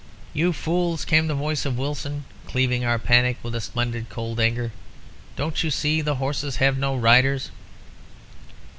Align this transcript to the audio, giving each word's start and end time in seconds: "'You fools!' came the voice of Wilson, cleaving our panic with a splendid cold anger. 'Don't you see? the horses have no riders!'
"'You 0.33 0.51
fools!' 0.51 1.05
came 1.05 1.27
the 1.27 1.35
voice 1.35 1.63
of 1.63 1.77
Wilson, 1.77 2.25
cleaving 2.47 2.83
our 2.83 2.97
panic 2.97 3.37
with 3.43 3.53
a 3.53 3.61
splendid 3.61 4.09
cold 4.09 4.39
anger. 4.39 4.71
'Don't 5.35 5.63
you 5.63 5.69
see? 5.69 6.01
the 6.01 6.15
horses 6.15 6.55
have 6.55 6.75
no 6.75 6.95
riders!' 6.95 7.51